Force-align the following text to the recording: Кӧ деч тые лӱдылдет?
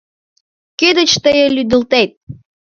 Кӧ 0.79 0.89
деч 0.97 1.11
тые 1.23 1.45
лӱдылдет? 1.55 2.11